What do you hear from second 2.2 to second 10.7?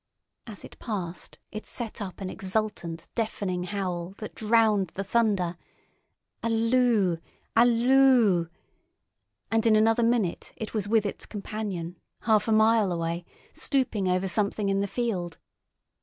an exultant deafening howl that drowned the thunder—"Aloo! Aloo!"—and in another minute